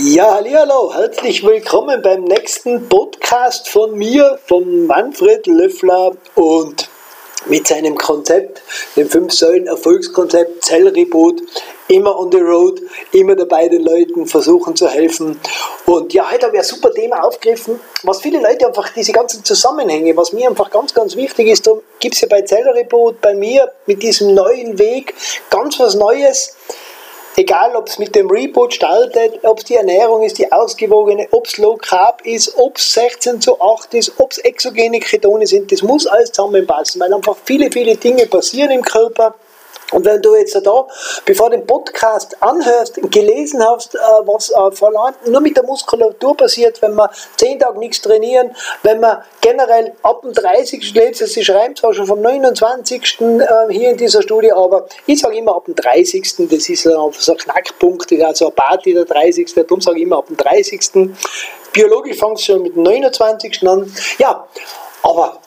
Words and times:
Ja, 0.00 0.40
hallo, 0.44 0.94
herzlich 0.94 1.44
willkommen 1.44 2.00
beim 2.02 2.22
nächsten 2.22 2.88
Podcast 2.88 3.68
von 3.68 3.98
mir, 3.98 4.38
von 4.46 4.86
Manfred 4.86 5.44
Löffler 5.48 6.12
und 6.36 6.88
mit 7.46 7.66
seinem 7.66 7.98
Konzept, 7.98 8.62
dem 8.94 9.08
5-Säulen-Erfolgskonzept 9.08 10.64
Zellreboot, 10.64 11.42
immer 11.88 12.16
on 12.16 12.30
the 12.30 12.38
road, 12.38 12.80
immer 13.10 13.34
dabei 13.34 13.66
den 13.66 13.82
Leuten 13.82 14.26
versuchen 14.26 14.76
zu 14.76 14.88
helfen. 14.88 15.40
Und 15.86 16.14
ja, 16.14 16.30
heute 16.30 16.46
habe 16.46 16.56
ich 16.56 16.62
ein 16.62 16.68
super 16.68 16.94
Thema 16.94 17.24
aufgegriffen, 17.24 17.80
was 18.04 18.20
viele 18.20 18.40
Leute 18.40 18.68
einfach, 18.68 18.90
diese 18.90 19.10
ganzen 19.10 19.44
Zusammenhänge, 19.44 20.16
was 20.16 20.32
mir 20.32 20.48
einfach 20.48 20.70
ganz, 20.70 20.94
ganz 20.94 21.16
wichtig 21.16 21.48
ist, 21.48 21.66
da 21.66 21.72
gibt 21.98 22.14
es 22.14 22.20
ja 22.20 22.28
bei 22.30 22.42
Zellreboot, 22.42 23.20
bei 23.20 23.34
mir 23.34 23.72
mit 23.86 24.00
diesem 24.04 24.32
neuen 24.32 24.78
Weg 24.78 25.14
ganz 25.50 25.80
was 25.80 25.96
Neues 25.96 26.54
egal 27.38 27.76
ob 27.76 27.86
es 27.86 27.98
mit 27.98 28.14
dem 28.16 28.28
Reboot 28.28 28.74
startet, 28.74 29.44
ob 29.44 29.58
es 29.58 29.64
die 29.64 29.76
Ernährung 29.76 30.22
ist, 30.22 30.38
die 30.38 30.50
ausgewogene, 30.50 31.28
ob 31.30 31.46
es 31.46 31.56
Low 31.56 31.76
Carb 31.76 32.22
ist, 32.26 32.58
ob 32.58 32.76
es 32.76 32.92
16 32.92 33.40
zu 33.40 33.60
8 33.60 33.94
ist, 33.94 34.12
ob 34.18 34.32
es 34.32 34.38
exogene 34.38 34.98
Ketone 34.98 35.46
sind, 35.46 35.70
das 35.70 35.82
muss 35.82 36.06
alles 36.06 36.32
zusammenpassen, 36.32 37.00
weil 37.00 37.14
einfach 37.14 37.36
viele, 37.44 37.70
viele 37.70 37.96
Dinge 37.96 38.26
passieren 38.26 38.72
im 38.72 38.82
Körper 38.82 39.34
und 39.92 40.04
wenn 40.04 40.20
du 40.20 40.34
jetzt 40.36 40.54
da, 40.54 40.86
bevor 41.24 41.48
du 41.50 41.56
den 41.56 41.66
Podcast 41.66 42.36
anhörst, 42.42 42.96
gelesen 43.10 43.64
hast, 43.64 43.94
äh, 43.94 43.98
was 43.98 44.50
äh, 44.50 44.76
verlangt, 44.76 45.26
nur 45.26 45.40
mit 45.40 45.56
der 45.56 45.64
Muskulatur 45.64 46.36
passiert, 46.36 46.80
wenn 46.82 46.94
wir 46.94 47.10
10 47.36 47.60
Tage 47.60 47.78
nichts 47.78 48.02
trainieren, 48.02 48.54
wenn 48.82 49.00
wir 49.00 49.24
generell 49.40 49.94
ab 50.02 50.22
dem 50.22 50.34
30. 50.34 50.94
letztes, 50.94 51.32
sie 51.32 51.44
schreiben 51.44 51.74
zwar 51.74 51.94
schon 51.94 52.06
vom 52.06 52.20
29. 52.20 53.20
Äh, 53.20 53.46
hier 53.70 53.90
in 53.90 53.96
dieser 53.96 54.20
Studie, 54.20 54.52
aber 54.52 54.86
ich 55.06 55.20
sage 55.20 55.36
immer 55.36 55.56
ab 55.56 55.64
dem 55.64 55.74
30. 55.74 56.48
Das 56.50 56.68
ist 56.68 56.82
so 56.82 57.32
ein 57.32 57.38
Knackpunkt, 57.38 58.12
also 58.22 58.46
eine 58.46 58.54
Party 58.54 58.92
der 58.92 59.06
30. 59.06 59.54
Darum 59.54 59.80
sage 59.80 59.98
ich 59.98 60.02
immer 60.02 60.18
ab 60.18 60.26
dem 60.26 60.36
30. 60.36 60.80
Biologisch 61.72 62.18
fängt 62.18 62.38
es 62.38 62.44
schon 62.44 62.62
mit 62.62 62.76
dem 62.76 62.82
29. 62.82 63.66
an. 63.66 63.90
Ja, 64.18 64.46
aber 65.02 65.40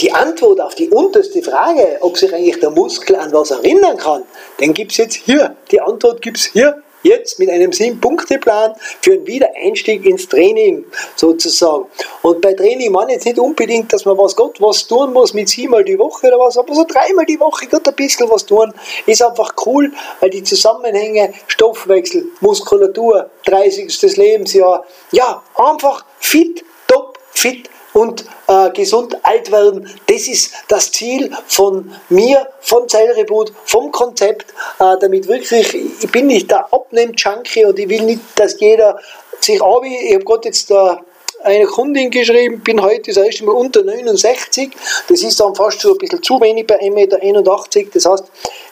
die 0.00 0.12
Antwort 0.12 0.60
auf 0.60 0.74
die 0.74 0.90
unterste 0.90 1.42
Frage, 1.42 1.98
ob 2.00 2.18
sich 2.18 2.32
eigentlich 2.34 2.60
der 2.60 2.70
Muskel 2.70 3.16
an 3.16 3.32
was 3.32 3.50
erinnern 3.50 3.96
kann, 3.96 4.24
den 4.60 4.74
gibt 4.74 4.92
es 4.92 4.98
jetzt 4.98 5.14
hier. 5.14 5.56
Die 5.70 5.80
Antwort 5.80 6.20
gibt 6.20 6.38
es 6.38 6.44
hier 6.46 6.82
jetzt 7.02 7.38
mit 7.38 7.48
einem 7.50 7.72
Sieben-Punkte-Plan 7.72 8.74
für 9.00 9.12
einen 9.12 9.26
Wiedereinstieg 9.26 10.04
ins 10.04 10.28
Training 10.28 10.84
sozusagen. 11.14 11.86
Und 12.22 12.40
bei 12.40 12.52
Training 12.52 12.90
meine 12.90 13.12
ich 13.12 13.16
jetzt 13.16 13.26
nicht 13.26 13.38
unbedingt, 13.38 13.92
dass 13.92 14.04
man 14.04 14.18
was 14.18 14.34
Gott 14.34 14.60
was 14.60 14.86
tun 14.86 15.12
muss 15.12 15.32
mit 15.32 15.48
siebenmal 15.48 15.84
die 15.84 15.98
Woche 15.98 16.26
oder 16.26 16.38
was, 16.38 16.58
aber 16.58 16.74
so 16.74 16.84
dreimal 16.84 17.24
die 17.24 17.38
Woche 17.38 17.66
Gott 17.66 17.86
ein 17.88 17.94
bisschen 17.94 18.28
was 18.28 18.44
tun, 18.44 18.72
ist 19.06 19.22
einfach 19.22 19.54
cool, 19.64 19.92
weil 20.20 20.30
die 20.30 20.42
Zusammenhänge 20.42 21.32
Stoffwechsel, 21.46 22.26
Muskulatur, 22.40 23.30
30. 23.44 24.16
Lebensjahr, 24.16 24.84
ja, 25.12 25.42
einfach 25.54 26.04
fit, 26.18 26.64
top, 26.88 27.18
fit 27.30 27.70
und 27.96 28.26
äh, 28.46 28.70
gesund 28.72 29.16
alt 29.24 29.50
werden. 29.50 29.88
Das 30.06 30.28
ist 30.28 30.52
das 30.68 30.92
Ziel 30.92 31.30
von 31.46 31.90
mir, 32.10 32.46
von 32.60 32.86
Zellreboot, 32.86 33.54
vom 33.64 33.90
Konzept, 33.90 34.50
äh, 34.78 34.96
damit 35.00 35.26
wirklich, 35.26 35.74
ich 35.74 36.12
bin 36.12 36.26
nicht 36.26 36.50
der 36.50 36.70
Abnehm-Junkie 36.72 37.64
und 37.64 37.78
ich 37.78 37.88
will 37.88 38.02
nicht, 38.02 38.20
dass 38.34 38.60
jeder 38.60 38.98
sich 39.40 39.62
abi, 39.62 39.96
ich 40.08 40.14
habe 40.14 40.24
gerade 40.24 40.48
jetzt 40.48 40.70
da 40.70 41.00
eine 41.42 41.64
Kundin 41.64 42.10
geschrieben, 42.10 42.60
bin 42.60 42.82
heute 42.82 43.12
das 43.12 43.16
erste 43.16 43.44
Mal 43.44 43.52
unter 43.52 43.82
69, 43.82 44.72
das 45.08 45.22
ist 45.22 45.40
dann 45.40 45.54
fast 45.54 45.80
so 45.80 45.92
ein 45.92 45.98
bisschen 45.98 46.22
zu 46.22 46.38
wenig 46.38 46.66
bei 46.66 46.78
1,81 46.78 46.90
Meter, 46.92 47.90
das 47.94 48.04
heißt, 48.04 48.24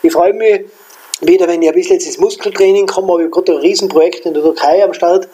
ich 0.03 0.13
freue 0.13 0.35
mich, 0.35 0.65
wieder, 1.21 1.47
wenn 1.47 1.63
ich 1.63 1.69
ein 1.69 1.75
bisschen 1.75 1.95
jetzt 1.95 2.07
ins 2.07 2.19
Muskeltraining 2.19 2.87
komme, 2.87 3.13
habe 3.13 3.25
ich 3.25 3.31
gerade 3.31 3.53
ein 3.53 3.59
Riesenprojekt 3.59 4.27
in 4.27 4.35
der 4.35 4.43
Türkei 4.43 4.83
am 4.83 4.93
Start. 4.95 5.29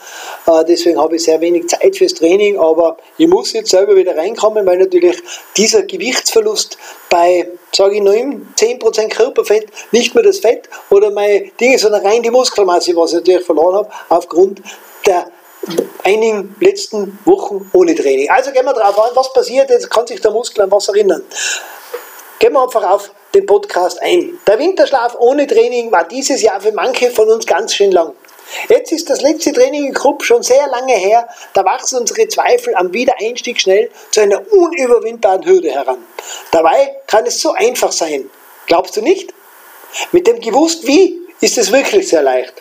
Äh, 0.47 0.65
deswegen 0.67 1.01
habe 1.01 1.17
ich 1.17 1.25
sehr 1.25 1.41
wenig 1.41 1.69
Zeit 1.69 1.97
fürs 1.97 2.15
Training, 2.15 2.59
aber 2.59 2.99
ich 3.17 3.29
muss 3.29 3.53
jetzt 3.53 3.71
selber 3.71 3.97
wieder 3.97 4.17
reinkommen, 4.17 4.67
weil 4.67 4.79
natürlich 4.79 5.17
dieser 5.57 5.83
Gewichtsverlust 5.83 6.77
bei, 7.09 7.49
sage 7.73 7.97
ich 7.97 8.03
nur, 8.03 8.15
10% 8.15 9.09
Körperfett, 9.09 9.69
nicht 9.91 10.15
mehr 10.15 10.25
das 10.25 10.39
Fett 10.39 10.69
oder 10.91 11.11
meine 11.11 11.51
Dinge, 11.61 11.79
sondern 11.79 12.05
rein 12.07 12.23
die 12.23 12.31
Muskelmasse, 12.31 12.95
was 12.97 13.13
ich 13.13 13.19
natürlich 13.19 13.45
verloren 13.45 13.77
habe, 13.77 13.91
aufgrund 14.09 14.61
der 15.07 15.31
einigen 16.05 16.55
letzten 16.61 17.19
Wochen 17.25 17.71
ohne 17.73 17.95
Training. 17.95 18.29
Also 18.31 18.51
gehen 18.53 18.65
wir 18.65 18.73
drauf 18.73 18.99
an, 18.99 19.11
was 19.15 19.33
passiert, 19.33 19.71
jetzt 19.71 19.91
kann 19.91 20.07
sich 20.07 20.21
der 20.21 20.31
Muskel 20.31 20.63
an 20.63 20.71
was 20.71 20.89
erinnern. 20.89 21.23
Gehen 22.41 22.55
wir 22.55 22.63
einfach 22.63 22.83
auf 22.91 23.11
den 23.35 23.45
Podcast 23.45 24.01
ein. 24.01 24.39
Der 24.47 24.59
Winterschlaf 24.59 25.15
ohne 25.19 25.47
Training 25.47 25.93
war 25.93 26.09
dieses 26.09 26.41
Jahr 26.41 26.59
für 26.59 26.73
manche 26.73 27.11
von 27.11 27.31
uns 27.31 27.45
ganz 27.45 27.75
schön 27.75 27.93
lang. 27.93 28.15
Jetzt 28.71 28.93
ist 28.93 29.11
das 29.11 29.21
letzte 29.21 29.53
Training 29.53 29.89
in 29.89 29.93
Krupp 29.93 30.25
schon 30.25 30.43
sehr 30.43 30.67
lange 30.69 30.95
her, 30.95 31.29
da 31.53 31.63
wachsen 31.67 32.01
unsere 32.01 32.27
Zweifel 32.29 32.75
am 32.77 32.95
Wiedereinstieg 32.95 33.61
schnell 33.61 33.91
zu 34.11 34.23
einer 34.23 34.41
unüberwindbaren 34.51 35.45
Hürde 35.45 35.71
heran. 35.71 35.99
Dabei 36.51 36.97
kann 37.07 37.27
es 37.27 37.43
so 37.43 37.53
einfach 37.53 37.93
sein. 37.93 38.31
Glaubst 38.67 38.97
du 38.97 39.03
nicht? 39.03 39.35
Mit 40.11 40.27
dem 40.27 40.41
gewusst 40.41 40.87
wie 40.87 41.21
ist 41.43 41.59
es 41.59 41.71
wirklich 41.71 42.09
sehr 42.09 42.23
leicht. 42.23 42.55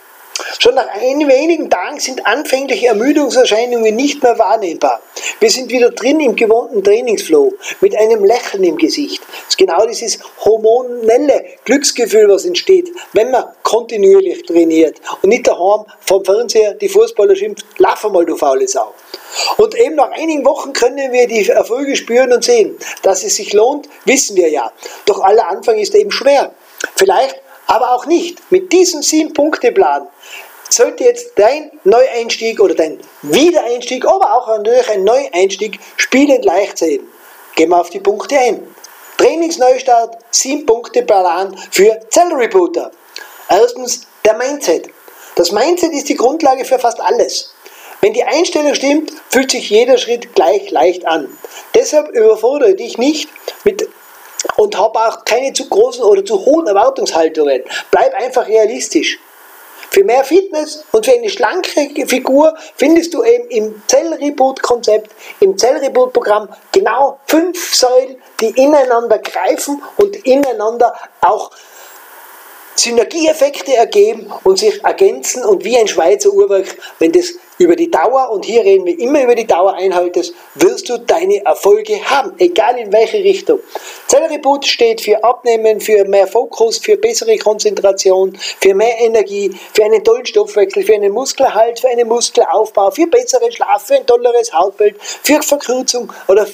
Schon 0.59 0.75
nach 0.75 0.87
wenigen 1.01 1.69
Tagen 1.69 1.99
sind 1.99 2.25
anfängliche 2.25 2.87
Ermüdungserscheinungen 2.87 3.95
nicht 3.95 4.23
mehr 4.23 4.37
wahrnehmbar. 4.37 5.01
Wir 5.39 5.49
sind 5.49 5.69
wieder 5.69 5.91
drin 5.91 6.19
im 6.19 6.35
gewohnten 6.35 6.83
Trainingsflow, 6.83 7.53
mit 7.81 7.95
einem 7.97 8.23
Lächeln 8.23 8.63
im 8.63 8.77
Gesicht. 8.77 9.21
Das 9.21 9.49
ist 9.49 9.57
genau 9.57 9.85
dieses 9.85 10.19
hormonelle 10.43 11.45
Glücksgefühl, 11.65 12.29
was 12.29 12.45
entsteht, 12.45 12.89
wenn 13.13 13.31
man 13.31 13.45
kontinuierlich 13.63 14.43
trainiert 14.43 14.97
und 15.21 15.29
nicht 15.29 15.47
daheim 15.47 15.85
vom 16.01 16.23
Fernseher 16.23 16.73
die 16.73 16.89
Fußballer 16.89 17.35
schimpft, 17.35 17.65
lauf 17.77 18.05
einmal, 18.05 18.25
du 18.25 18.35
faule 18.35 18.67
Sau. 18.67 18.93
Und 19.57 19.75
eben 19.75 19.95
nach 19.95 20.11
einigen 20.11 20.45
Wochen 20.45 20.73
können 20.73 21.11
wir 21.11 21.27
die 21.27 21.47
Erfolge 21.49 21.95
spüren 21.95 22.31
und 22.33 22.43
sehen. 22.43 22.77
Dass 23.03 23.23
es 23.23 23.35
sich 23.35 23.53
lohnt, 23.53 23.87
wissen 24.05 24.35
wir 24.35 24.49
ja. 24.49 24.71
Doch 25.05 25.21
aller 25.21 25.47
Anfang 25.47 25.77
ist 25.77 25.95
eben 25.95 26.11
schwer. 26.11 26.51
Vielleicht 26.95 27.41
aber 27.69 27.91
auch 27.91 28.07
nicht. 28.07 28.39
Mit 28.51 28.73
diesem 28.73 29.03
Sieben-Punkte-Plan 29.03 30.07
sollte 30.69 31.03
jetzt 31.03 31.33
dein 31.35 31.71
Neueinstieg 31.83 32.59
oder 32.59 32.73
dein 32.73 32.99
Wiedereinstieg, 33.21 34.05
aber 34.05 34.33
auch 34.35 34.47
natürlich 34.47 34.89
ein 34.89 35.03
Neueinstieg 35.03 35.79
spielend 35.95 36.45
leicht 36.45 36.79
sein. 36.79 36.99
Gehen 37.55 37.69
wir 37.69 37.79
auf 37.79 37.91
die 37.91 37.99
Punkte 37.99 38.37
ein. 38.37 38.75
Trainingsneustart, 39.17 40.17
7-Punkte-Plan 40.33 41.55
für 41.71 41.99
Zellrebooter. 42.09 42.91
Erstens 43.49 44.07
der 44.25 44.35
Mindset. 44.35 44.89
Das 45.35 45.51
Mindset 45.51 45.91
ist 45.91 46.09
die 46.09 46.15
Grundlage 46.15 46.65
für 46.65 46.79
fast 46.79 46.99
alles. 46.99 47.53
Wenn 48.01 48.13
die 48.13 48.23
Einstellung 48.23 48.73
stimmt, 48.73 49.11
fühlt 49.29 49.51
sich 49.51 49.69
jeder 49.69 49.97
Schritt 49.97 50.33
gleich 50.33 50.71
leicht 50.71 51.05
an. 51.05 51.27
Deshalb 51.75 52.09
überfordere 52.09 52.73
dich 52.73 52.97
nicht 52.97 53.29
mit 53.63 53.89
und 54.57 54.77
habe 54.77 54.99
auch 54.99 55.25
keine 55.25 55.53
zu 55.53 55.67
großen 55.67 56.03
oder 56.03 56.23
zu 56.23 56.45
hohen 56.45 56.67
Erwartungshaltungen. 56.67 57.63
Bleib 57.91 58.13
einfach 58.13 58.47
realistisch. 58.47 59.19
Für 59.91 60.03
mehr 60.03 60.23
Fitness 60.23 60.85
und 60.91 61.05
für 61.05 61.13
eine 61.13 61.29
schlanke 61.29 62.05
Figur 62.07 62.55
findest 62.75 63.13
du 63.13 63.23
eben 63.23 63.49
im 63.49 63.81
Zellreboot-Konzept, 63.87 65.11
im 65.39 65.57
Zellreboot-Programm 65.57 66.49
genau 66.71 67.19
fünf 67.25 67.73
Säulen, 67.73 68.17
die 68.39 68.49
ineinander 68.49 69.17
greifen 69.17 69.81
und 69.97 70.15
ineinander 70.27 70.93
auch 71.21 71.49
Synergieeffekte 72.79 73.75
ergeben 73.75 74.31
und 74.43 74.59
sich 74.59 74.83
ergänzen 74.83 75.43
und 75.43 75.63
wie 75.63 75.77
ein 75.77 75.87
Schweizer 75.87 76.31
Uhrwerk, 76.31 76.77
wenn 76.99 77.11
das 77.11 77.33
über 77.57 77.75
die 77.75 77.91
Dauer, 77.91 78.31
und 78.31 78.45
hier 78.45 78.63
reden 78.63 78.85
wir 78.85 78.97
immer 78.97 79.21
über 79.21 79.35
die 79.35 79.45
Dauer 79.45 79.73
einhaltest, 79.73 80.33
wirst 80.55 80.87
du 80.87 80.97
deine 80.97 81.43
Erfolge 81.45 81.99
haben, 82.09 82.33
egal 82.37 82.77
in 82.77 82.91
welche 82.93 83.17
Richtung. 83.17 83.59
Zellreboot 84.07 84.65
steht 84.65 85.01
für 85.01 85.21
Abnehmen, 85.23 85.81
für 85.81 86.05
mehr 86.05 86.25
Fokus, 86.25 86.77
für 86.77 86.95
bessere 86.95 87.37
Konzentration, 87.37 88.37
für 88.61 88.73
mehr 88.73 88.99
Energie, 89.01 89.51
für 89.73 89.83
einen 89.83 90.03
tollen 90.03 90.25
Stoffwechsel, 90.25 90.83
für 90.83 90.93
einen 90.93 91.11
Muskelerhalt, 91.11 91.81
für 91.81 91.89
einen 91.89 92.07
Muskelaufbau, 92.07 92.91
für 92.91 93.07
besseren 93.07 93.51
Schlaf, 93.51 93.87
für 93.87 93.95
ein 93.95 94.05
tolleres 94.05 94.53
Hautbild, 94.53 94.95
für 95.01 95.41
Verkürzung 95.41 96.13
oder 96.29 96.47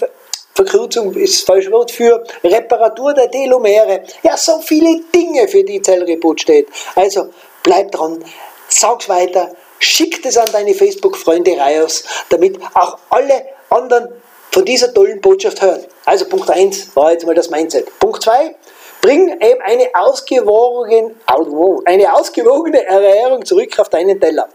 Verkürzung 0.56 1.14
ist 1.16 1.34
das 1.34 1.42
falsche 1.42 1.70
Wort 1.72 1.92
für 1.92 2.24
Reparatur 2.42 3.14
der 3.14 3.30
Telomere. 3.30 4.04
Ja, 4.24 4.38
so 4.38 4.62
viele 4.62 5.02
Dinge, 5.14 5.50
für 5.50 5.66
die 5.66 5.82
Zellreboot 5.82 6.40
steht. 6.40 6.70
Also 6.96 7.28
bleib 7.62 7.92
dran, 7.92 8.24
sag's 8.70 9.10
weiter, 9.10 9.52
schick 9.80 10.26
es 10.26 10.38
an 10.38 10.48
deine 10.54 10.74
Facebook-Freunde 10.74 11.58
raus, 11.58 12.06
damit 12.30 12.58
auch 12.74 12.98
alle 13.10 13.46
anderen 13.70 14.08
von 14.50 14.64
dieser 14.64 14.94
tollen 14.94 15.20
Botschaft 15.20 15.62
hören. 15.62 15.84
Also 16.06 16.24
Punkt 16.30 16.50
1 16.50 16.96
war 16.96 17.12
jetzt 17.12 17.26
mal 17.26 17.36
das 17.36 17.50
Mindset. 17.50 17.88
Punkt 18.00 18.24
2, 18.24 18.56
bring 19.02 19.30
eben 19.42 19.62
eine 19.62 19.90
ausgewogene, 19.94 21.16
eine 21.84 22.14
ausgewogene 22.14 22.86
Ernährung 22.86 23.44
zurück 23.44 23.78
auf 23.78 23.90
deinen 23.90 24.22
Teller. 24.22 24.48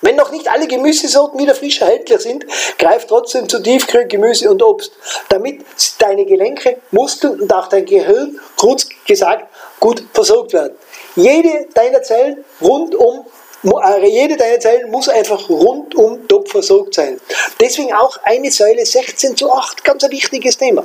Wenn 0.00 0.16
noch 0.16 0.30
nicht 0.30 0.50
alle 0.50 0.66
Gemüsesorten 0.66 1.40
wieder 1.40 1.54
frisch 1.54 1.80
erhältlich 1.80 2.20
sind, 2.20 2.44
greif 2.78 3.06
trotzdem 3.06 3.48
zu 3.48 3.60
Tiefkühlgemüse 3.60 4.50
und 4.50 4.62
Obst, 4.62 4.92
damit 5.28 5.64
deine 5.98 6.26
Gelenke, 6.26 6.78
Muskeln 6.90 7.40
und 7.40 7.52
auch 7.52 7.68
dein 7.68 7.86
Gehirn, 7.86 8.38
kurz 8.56 8.88
gesagt, 9.06 9.46
gut 9.80 10.04
versorgt 10.12 10.52
werden. 10.52 10.76
Jede 11.16 11.68
deiner 11.74 12.02
Zellen 12.02 12.44
rund 12.60 12.94
um 12.94 13.24
jede 14.02 14.36
deiner 14.36 14.60
Zellen 14.60 14.90
muss 14.90 15.08
einfach 15.08 15.48
rundum 15.48 16.28
top 16.28 16.48
versorgt 16.48 16.94
sein. 16.94 17.20
Deswegen 17.60 17.92
auch 17.94 18.18
eine 18.22 18.50
Säule 18.50 18.84
16 18.84 19.36
zu 19.36 19.50
8, 19.50 19.82
ganz 19.82 20.04
ein 20.04 20.10
wichtiges 20.10 20.58
Thema. 20.58 20.84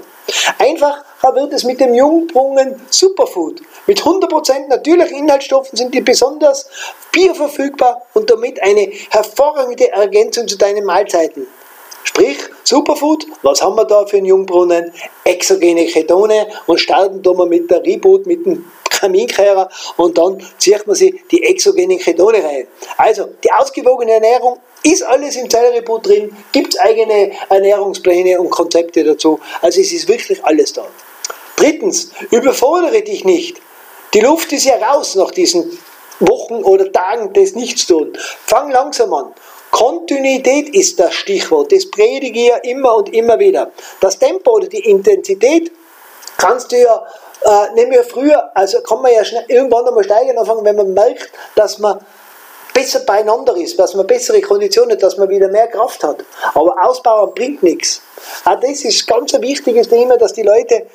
Einfach 0.57 1.03
wird 1.33 1.53
es 1.53 1.63
mit 1.63 1.79
dem 1.79 1.93
Jungbrunnen 1.93 2.81
Superfood. 2.89 3.61
Mit 3.85 4.01
100% 4.01 4.67
natürlichen 4.67 5.17
Inhaltsstoffen 5.17 5.77
sind 5.77 5.93
die 5.93 6.01
besonders 6.01 6.69
bioverfügbar 7.11 8.05
und 8.13 8.29
damit 8.29 8.61
eine 8.61 8.91
hervorragende 9.09 9.91
Ergänzung 9.91 10.47
zu 10.47 10.57
deinen 10.57 10.85
Mahlzeiten. 10.85 11.47
Sprich, 12.03 12.37
Superfood, 12.63 13.25
was 13.43 13.61
haben 13.61 13.75
wir 13.75 13.85
da 13.85 14.05
für 14.05 14.17
einen 14.17 14.25
Jungbrunnen? 14.25 14.91
Exogene 15.23 15.85
Ketone 15.85 16.47
und 16.65 16.79
starten 16.79 17.21
da 17.21 17.33
mal 17.33 17.47
mit 17.47 17.69
der 17.69 17.83
Reboot, 17.83 18.25
mit 18.25 18.45
dem 18.45 18.65
Kaminkehrer 18.89 19.69
und 19.97 20.17
dann 20.17 20.43
zieht 20.57 20.85
man 20.85 20.95
sich 20.95 21.15
die 21.31 21.43
exogenen 21.43 21.99
Ketone 21.99 22.43
rein. 22.43 22.67
Also, 22.97 23.29
die 23.43 23.51
ausgewogene 23.51 24.13
Ernährung 24.13 24.59
ist 24.83 25.03
alles 25.03 25.35
im 25.35 25.49
Zellreboot 25.49 26.07
drin, 26.07 26.35
gibt 26.51 26.73
es 26.73 26.79
eigene 26.79 27.31
Ernährungspläne 27.49 28.39
und 28.39 28.49
Konzepte 28.49 29.03
dazu. 29.03 29.39
Also 29.61 29.81
es 29.81 29.91
ist 29.91 30.07
wirklich 30.07 30.43
alles 30.43 30.73
da. 30.73 30.85
Drittens, 31.55 32.11
überfordere 32.31 33.01
dich 33.01 33.25
nicht. 33.25 33.57
Die 34.13 34.21
Luft 34.21 34.51
ist 34.53 34.65
ja 34.65 34.75
raus 34.75 35.15
nach 35.15 35.31
diesen 35.31 35.77
Wochen 36.19 36.63
oder 36.63 36.91
Tagen 36.91 37.33
des 37.33 37.55
Nichtstun. 37.55 38.17
Fang 38.45 38.71
langsam 38.71 39.13
an. 39.13 39.33
Kontinuität 39.71 40.69
ist 40.69 40.99
das 40.99 41.13
Stichwort. 41.13 41.71
Das 41.71 41.89
predige 41.89 42.39
ich 42.39 42.47
ja 42.47 42.57
immer 42.57 42.95
und 42.95 43.13
immer 43.13 43.37
wieder. 43.39 43.71
Das 43.99 44.17
Tempo 44.17 44.51
oder 44.51 44.67
die 44.67 44.89
Intensität 44.89 45.71
kannst 46.37 46.71
du 46.71 46.77
ja, 46.77 47.05
äh, 47.43 47.73
nehmen 47.75 47.91
wir 47.91 48.03
früher, 48.03 48.49
also 48.55 48.81
kann 48.81 49.01
man 49.01 49.13
ja 49.13 49.23
schnell, 49.23 49.45
irgendwann 49.47 49.87
einmal 49.87 50.03
steigen 50.03 50.37
anfangen, 50.37 50.65
wenn 50.65 50.75
man 50.75 50.93
merkt, 50.93 51.29
dass 51.55 51.77
man 51.77 51.99
besser 52.73 53.01
beieinander 53.01 53.55
ist, 53.57 53.77
dass 53.77 53.93
man 53.93 54.07
bessere 54.07 54.41
Konditionen 54.41 54.91
hat, 54.91 55.03
dass 55.03 55.17
man 55.17 55.29
wieder 55.29 55.49
mehr 55.49 55.67
Kraft 55.67 56.03
hat. 56.03 56.23
Aber 56.53 56.75
ausbauen 56.81 57.33
bringt 57.35 57.61
nichts. 57.61 58.01
Auch 58.45 58.59
das 58.59 58.83
ist 58.83 59.05
ganz 59.05 59.33
ein 59.33 59.41
wichtiges 59.41 59.89
Thema, 59.89 60.17
dass 60.17 60.33
die 60.33 60.43
Leute 60.43 60.85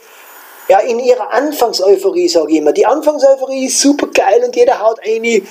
ja, 0.68 0.78
in 0.78 0.98
ihrer 0.98 1.30
Anfangseuphorie, 1.32 2.28
sage 2.28 2.52
ich 2.52 2.58
immer, 2.58 2.72
die 2.72 2.86
Anfangseuphorie 2.86 3.66
ist 3.66 3.80
super 3.80 4.06
geil 4.06 4.42
und 4.44 4.56
jeder 4.56 4.80
haut 4.80 4.98
eine 5.04 5.42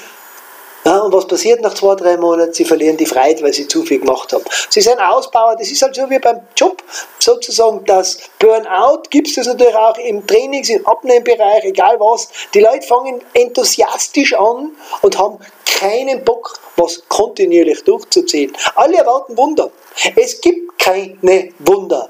ja, 0.86 1.00
und 1.00 1.14
was 1.14 1.28
passiert 1.28 1.62
nach 1.62 1.74
zwei, 1.74 1.96
drei 1.96 2.18
Monaten? 2.18 2.54
Sie 2.54 2.66
verlieren 2.66 2.98
die 2.98 3.06
Freiheit, 3.06 3.42
weil 3.42 3.54
sie 3.54 3.68
zu 3.68 3.84
viel 3.84 4.00
gemacht 4.00 4.34
haben. 4.34 4.44
Sie 4.70 4.82
sind 4.82 5.00
Ausbauer, 5.00 5.56
das 5.56 5.72
ist 5.72 5.82
halt 5.82 5.96
so 5.96 6.10
wie 6.10 6.20
beim 6.20 6.42
Job, 6.58 6.84
sozusagen 7.20 7.86
das 7.86 8.18
Burnout 8.40 9.04
gibt 9.10 9.30
es 9.30 9.36
das 9.36 9.48
natürlich 9.48 9.76
auch 9.76 9.98
im 9.98 10.28
Trainings-, 10.28 10.70
im 10.70 10.86
Abnehmbereich, 10.86 11.64
egal 11.64 12.00
was. 12.00 12.28
Die 12.54 12.60
Leute 12.60 12.86
fangen 12.86 13.22
enthusiastisch 13.34 14.34
an 14.34 14.72
und 15.02 15.18
haben 15.18 15.40
keinen 15.66 16.24
Bock, 16.24 16.60
was 16.76 17.02
kontinuierlich 17.08 17.84
durchzuziehen. 17.84 18.56
Alle 18.76 18.98
erwarten 18.98 19.38
Wunder. 19.38 19.72
Es 20.16 20.42
gibt 20.42 20.78
keine 20.80 21.54
Wunder. 21.60 22.10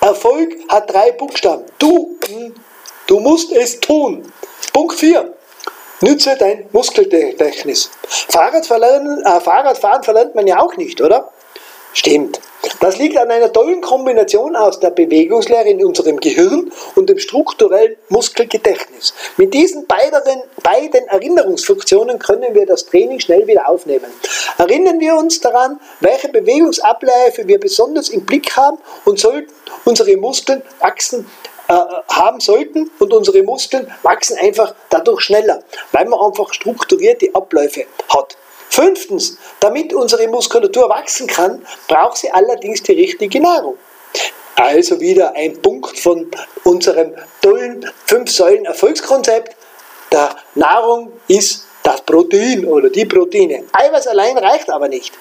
Erfolg 0.00 0.54
hat 0.68 0.92
drei 0.92 1.12
Buchstaben. 1.12 1.64
Du, 1.78 2.18
du 3.06 3.20
musst 3.20 3.52
es 3.52 3.80
tun. 3.80 4.32
Punkt 4.72 4.98
4. 4.98 5.34
Nütze 6.00 6.36
dein 6.38 6.66
Muskelgedächtnis. 6.72 7.90
Fahrrad 8.28 8.64
äh, 8.64 9.40
Fahrradfahren 9.40 10.02
verlernt 10.02 10.34
man 10.34 10.46
ja 10.46 10.60
auch 10.60 10.76
nicht, 10.76 11.00
oder? 11.00 11.30
Stimmt. 11.92 12.40
Das 12.80 12.98
liegt 12.98 13.16
an 13.16 13.30
einer 13.30 13.52
tollen 13.52 13.80
Kombination 13.80 14.56
aus 14.56 14.80
der 14.80 14.90
Bewegungslehre 14.90 15.68
in 15.68 15.84
unserem 15.84 16.18
Gehirn 16.18 16.72
und 16.96 17.08
dem 17.08 17.18
strukturellen 17.18 17.96
Muskelgedächtnis. 18.08 19.14
Mit 19.36 19.54
diesen 19.54 19.86
beiden, 19.86 20.42
beiden 20.62 21.06
Erinnerungsfunktionen 21.06 22.18
können 22.18 22.54
wir 22.54 22.66
das 22.66 22.86
Training 22.86 23.20
schnell 23.20 23.46
wieder 23.46 23.68
aufnehmen. 23.68 24.12
Erinnern 24.58 24.98
wir 24.98 25.14
uns 25.14 25.40
daran, 25.40 25.78
welche 26.00 26.28
Bewegungsabläufe 26.28 27.46
wir 27.46 27.60
besonders 27.60 28.08
im 28.08 28.24
Blick 28.24 28.56
haben 28.56 28.78
und 29.04 29.20
sollten 29.20 29.52
unsere 29.84 30.16
Muskeln 30.16 30.62
wachsen 30.80 31.26
äh, 31.68 31.74
haben 32.08 32.40
sollten 32.40 32.90
und 32.98 33.12
unsere 33.12 33.42
Muskeln 33.42 33.90
wachsen 34.02 34.36
einfach 34.38 34.74
dadurch 34.90 35.22
schneller, 35.22 35.62
weil 35.92 36.06
man 36.06 36.20
einfach 36.20 36.52
strukturierte 36.52 37.30
Abläufe 37.34 37.84
hat. 38.08 38.36
Fünftens, 38.70 39.38
damit 39.60 39.94
unsere 39.94 40.26
Muskulatur 40.28 40.88
wachsen 40.88 41.26
kann, 41.26 41.64
braucht 41.86 42.18
sie 42.18 42.30
allerdings 42.30 42.82
die 42.82 42.92
richtige 42.92 43.40
Nahrung. 43.40 43.76
Also 44.56 45.00
wieder 45.00 45.34
ein 45.34 45.60
Punkt 45.60 45.98
von 45.98 46.30
unserem 46.64 47.14
tollen 47.40 47.90
Fünf-Säulen-Erfolgskonzept. 48.06 49.56
Der 50.12 50.36
Nahrung 50.54 51.12
ist 51.28 51.63
das 51.84 52.00
Protein 52.00 52.64
oder 52.64 52.88
die 52.88 53.04
Proteine. 53.04 53.64
Eiweiß 53.72 54.06
allein 54.06 54.38
reicht 54.38 54.70
aber 54.70 54.88
nicht. 54.88 55.12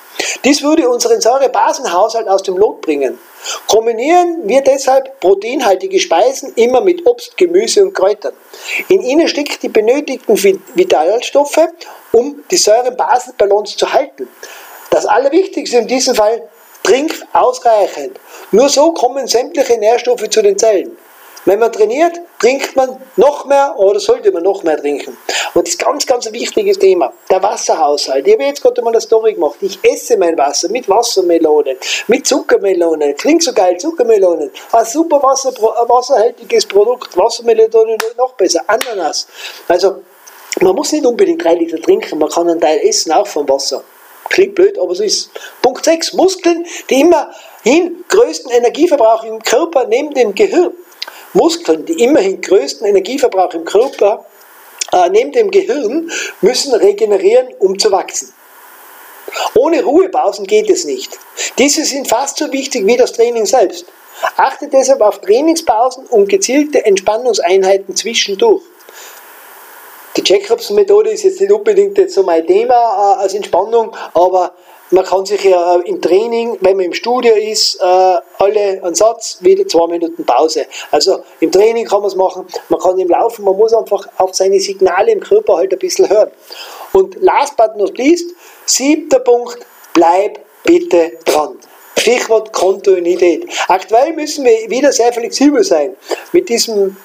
Dies 0.46 0.64
würde 0.64 0.90
unseren 0.90 1.20
Säurebasenhaushalt 1.20 2.28
aus 2.30 2.42
dem 2.42 2.58
Lot 2.58 2.82
bringen. 2.82 3.20
Kombinieren 3.68 4.48
wir 4.48 4.62
deshalb 4.62 5.20
proteinhaltige 5.20 6.00
Speisen 6.00 6.54
immer 6.56 6.80
mit 6.80 7.06
Obst, 7.06 7.36
Gemüse 7.36 7.84
und 7.84 7.94
Kräutern. 7.94 8.34
In 8.88 9.02
ihnen 9.02 9.28
steckt 9.28 9.62
die 9.62 9.68
benötigten 9.68 10.42
Vitalstoffe, 10.74 11.68
um 12.14 12.44
die 12.50 12.58
Säurebasenbalance 12.58 13.76
zu 13.76 13.92
halten. 13.92 14.30
Das 14.90 15.06
Allerwichtigste 15.06 15.78
in 15.80 15.88
diesem 15.88 16.16
Fall, 16.16 16.48
trink 16.84 17.14
ausreichend. 17.34 18.18
Nur 18.52 18.70
so 18.70 18.94
kommen 18.94 19.28
sämtliche 19.28 19.78
Nährstoffe 19.78 20.30
zu 20.30 20.42
den 20.42 20.58
Zellen. 20.58 20.96
Wenn 21.46 21.60
man 21.60 21.72
trainiert, 21.72 22.20
trinkt 22.40 22.76
man 22.76 22.98
noch 23.18 23.46
mehr 23.46 23.76
oder 23.78 24.00
sollte 24.00 24.32
man 24.32 24.44
noch 24.44 24.64
mehr 24.64 24.78
trinken. 24.78 25.18
Und 25.54 25.68
das 25.68 25.74
ist 25.74 25.80
ganz, 25.80 26.06
ganz 26.06 26.26
ein 26.26 26.34
wichtiges 26.34 26.80
Thema. 26.80 27.12
Der 27.30 27.44
Wasserhaushalt. 27.44 28.26
Ich 28.26 28.34
habe 28.34 28.44
jetzt 28.44 28.62
gerade 28.62 28.82
mal 28.82 28.92
eine 28.92 29.02
Story 29.02 29.34
gemacht. 29.34 29.58
Ich 29.60 29.78
esse 29.84 30.18
mein 30.18 30.38
Wasser 30.38 30.70
mit 30.70 30.88
Wassermelonen, 30.88 31.78
mit 32.08 32.26
Zuckermelonen. 32.26 33.16
Klingt 33.16 33.44
so 33.44 33.52
geil, 33.52 33.78
Zuckermelonen. 33.78 34.52
Ein 34.72 34.86
super 34.86 35.22
Wasser, 35.22 35.52
wasserhaltiges 35.52 36.66
Produkt. 36.66 37.16
Wassermelonen 37.18 37.98
noch 38.18 38.34
besser. 38.34 38.62
Ananas. 38.68 39.28
Also, 39.68 40.02
man 40.62 40.76
muss 40.76 40.94
nicht 40.94 41.06
unbedingt 41.06 41.44
drei 41.44 41.56
Liter 41.56 41.82
trinken. 41.82 42.20
Man 42.20 42.30
kann 42.30 42.50
einen 42.50 42.62
Teil 42.62 42.80
essen, 42.80 43.12
auch 43.12 43.28
vom 43.28 43.48
Wasser. 43.50 43.84
Klingt 44.30 44.56
blöd, 44.56 44.80
aber 44.80 44.96
so 44.96 45.04
ist 45.04 45.30
Punkt 45.62 45.84
6. 45.84 46.14
Muskeln, 46.14 46.66
die 46.90 47.02
immerhin 47.02 48.04
größten 48.08 48.52
Energieverbrauch 48.52 49.26
im 49.26 49.44
Körper 49.44 49.86
neben 49.88 50.14
dem 50.14 50.34
Gehirn 50.34 50.74
Muskeln, 51.34 51.86
die 51.86 52.04
immerhin 52.04 52.42
größten 52.42 52.88
Energieverbrauch 52.88 53.54
im 53.54 53.66
Körper 53.66 54.26
äh, 54.92 55.10
neben 55.10 55.32
dem 55.32 55.52
Gehirn, 55.52 56.12
müssen 56.42 56.74
regenerieren, 56.74 57.48
um 57.60 57.78
zu 57.78 57.92
wachsen. 57.92 58.34
Ohne 59.56 59.84
Ruhepausen 59.84 60.46
geht 60.46 60.70
es 60.70 60.86
nicht. 60.86 61.18
Diese 61.58 61.86
sind 61.86 62.08
fast 62.08 62.38
so 62.38 62.52
wichtig 62.52 62.86
wie 62.86 62.98
das 62.98 63.14
Training 63.14 63.46
selbst. 63.46 63.86
Achte 64.38 64.68
deshalb 64.68 65.02
auf 65.02 65.22
Trainingspausen 65.22 66.06
und 66.06 66.30
gezielte 66.30 66.86
Entspannungseinheiten 66.86 67.96
zwischendurch. 67.96 68.64
Die 70.16 70.24
Jacobs-Methode 70.24 71.10
ist 71.10 71.24
jetzt 71.24 71.42
nicht 71.42 71.52
unbedingt 71.52 71.98
jetzt 71.98 72.14
so 72.14 72.22
mein 72.22 72.46
Thema 72.46 72.74
äh, 72.74 73.22
als 73.24 73.34
Entspannung, 73.34 73.96
aber 74.14 74.54
man 74.94 75.04
kann 75.06 75.26
sich 75.26 75.44
ja 75.44 75.78
im 75.86 76.02
Training, 76.02 76.58
wenn 76.62 76.78
man 76.78 76.86
im 76.86 76.94
Studio 76.94 77.34
ist, 77.34 77.82
äh, 77.82 77.84
alle 77.84 78.80
einen 78.84 78.94
Satz, 78.94 79.38
wieder 79.42 79.68
zwei 79.68 79.88
Minuten 79.88 80.24
Pause. 80.24 80.68
Also 80.92 81.24
im 81.40 81.52
Training 81.52 81.88
kann 81.88 82.02
man 82.02 82.10
es 82.10 82.16
machen, 82.16 82.46
man 82.70 82.80
kann 82.80 83.00
im 83.00 83.10
Laufen, 83.10 83.44
man 83.44 83.58
muss 83.58 83.74
einfach 83.74 84.08
auf 84.18 84.36
seine 84.36 84.60
Signale 84.60 85.12
im 85.12 85.20
Körper 85.20 85.58
halt 85.58 85.74
ein 85.74 85.80
bisschen 85.80 86.08
hören. 86.08 86.30
Und 86.94 87.16
last 87.22 87.58
but 87.58 87.76
not 87.76 87.98
least, 87.98 88.36
siebter 88.66 89.20
Punkt, 89.20 89.58
bleib 89.94 90.40
bitte 90.64 91.14
dran. 91.26 91.58
Stichwort 91.98 92.54
Kontinuität. 92.54 93.48
Aktuell 93.68 94.14
müssen 94.14 94.46
wir 94.46 94.70
wieder 94.70 94.92
sehr 94.92 95.12
flexibel 95.12 95.64
sein 95.64 95.96
mit 96.34 96.50
diesem 96.50 96.98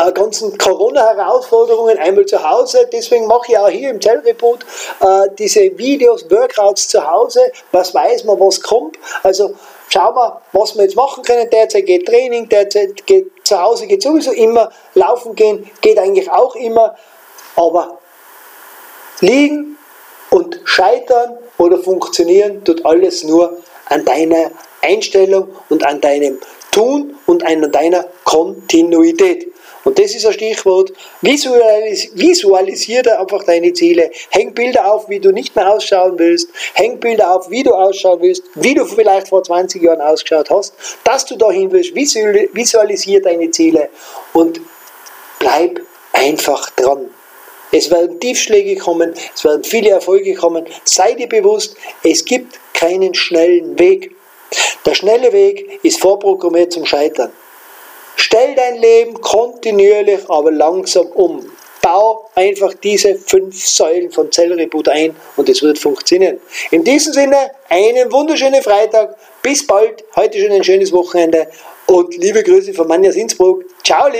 äh, 0.00 0.12
ganzen 0.12 0.56
Corona-Herausforderungen 0.56 1.98
einmal 1.98 2.26
zu 2.26 2.42
Hause. 2.48 2.88
Deswegen 2.92 3.26
mache 3.26 3.52
ich 3.52 3.58
auch 3.58 3.68
hier 3.68 3.90
im 3.90 4.00
Zellreboot 4.00 4.64
äh, 5.00 5.28
diese 5.38 5.76
Videos, 5.76 6.30
Workouts 6.30 6.88
zu 6.88 7.08
Hause. 7.08 7.40
Was 7.72 7.94
weiß 7.94 8.24
man, 8.24 8.38
was 8.40 8.60
kommt. 8.60 8.98
Also 9.22 9.54
schauen 9.88 10.14
wir, 10.14 10.40
was 10.52 10.74
wir 10.76 10.84
jetzt 10.84 10.96
machen 10.96 11.22
können. 11.22 11.48
Derzeit 11.50 11.86
geht 11.86 12.06
Training, 12.06 12.48
derzeit 12.48 13.06
geht 13.06 13.30
zu 13.44 13.60
Hause 13.60 13.86
geht 13.86 14.02
sowieso 14.02 14.32
immer. 14.32 14.70
Laufen 14.94 15.34
gehen 15.34 15.70
geht 15.80 15.98
eigentlich 15.98 16.30
auch 16.30 16.54
immer. 16.56 16.96
Aber 17.56 17.98
liegen 19.20 19.76
und 20.30 20.60
scheitern 20.64 21.38
oder 21.58 21.78
funktionieren 21.78 22.64
tut 22.64 22.86
alles 22.86 23.24
nur 23.24 23.58
an 23.86 24.04
deiner 24.04 24.52
Einstellung 24.80 25.48
und 25.68 25.84
an 25.84 26.00
deinem 26.00 26.38
Tun 26.70 27.16
und 27.26 27.44
an 27.44 27.70
deiner 27.72 28.06
Kontinuität. 28.24 29.52
Und 29.84 29.98
das 29.98 30.14
ist 30.14 30.26
ein 30.26 30.32
Stichwort. 30.32 30.92
Visualis 31.22 32.10
visualisiere 32.14 33.18
einfach 33.18 33.44
deine 33.44 33.72
Ziele. 33.72 34.10
Häng 34.30 34.52
Bilder 34.52 34.92
auf, 34.92 35.08
wie 35.08 35.20
du 35.20 35.30
nicht 35.30 35.56
mehr 35.56 35.72
ausschauen 35.72 36.18
willst. 36.18 36.50
Häng 36.74 37.00
Bilder 37.00 37.34
auf, 37.34 37.50
wie 37.50 37.62
du 37.62 37.72
ausschauen 37.72 38.20
willst, 38.20 38.42
wie 38.54 38.74
du 38.74 38.84
vielleicht 38.84 39.28
vor 39.28 39.42
20 39.42 39.82
Jahren 39.82 40.00
ausgeschaut 40.00 40.50
hast, 40.50 40.74
dass 41.04 41.24
du 41.24 41.36
dahin 41.36 41.72
willst. 41.72 41.94
Visualisiere 41.94 43.22
deine 43.22 43.50
Ziele 43.50 43.88
und 44.34 44.60
bleib 45.38 45.80
einfach 46.12 46.70
dran. 46.70 47.08
Es 47.72 47.90
werden 47.90 48.18
Tiefschläge 48.18 48.76
kommen, 48.76 49.14
es 49.34 49.44
werden 49.44 49.62
viele 49.62 49.90
Erfolge 49.90 50.34
kommen. 50.34 50.66
Sei 50.84 51.14
dir 51.14 51.28
bewusst, 51.28 51.76
es 52.02 52.24
gibt 52.24 52.58
keinen 52.74 53.14
schnellen 53.14 53.78
Weg. 53.78 54.14
Der 54.84 54.94
schnelle 54.94 55.32
Weg 55.32 55.78
ist 55.84 56.00
vorprogrammiert 56.00 56.72
zum 56.72 56.84
Scheitern. 56.84 57.30
Stell 58.22 58.54
dein 58.54 58.76
Leben 58.76 59.18
kontinuierlich, 59.18 60.28
aber 60.28 60.52
langsam 60.52 61.06
um. 61.06 61.50
Bau 61.80 62.28
einfach 62.34 62.74
diese 62.74 63.14
fünf 63.14 63.66
Säulen 63.66 64.10
von 64.12 64.30
Zellreboot 64.30 64.90
ein 64.90 65.16
und 65.36 65.48
es 65.48 65.62
wird 65.62 65.78
funktionieren. 65.78 66.38
In 66.70 66.84
diesem 66.84 67.14
Sinne, 67.14 67.50
einen 67.70 68.12
wunderschönen 68.12 68.62
Freitag. 68.62 69.16
Bis 69.42 69.66
bald. 69.66 70.04
Heute 70.16 70.38
schon 70.38 70.52
ein 70.52 70.62
schönes 70.62 70.92
Wochenende. 70.92 71.46
Und 71.86 72.14
liebe 72.18 72.42
Grüße 72.42 72.74
von 72.74 72.86
Manja 72.86 73.10
Innsbruck. 73.10 73.64
Ciao! 73.82 74.10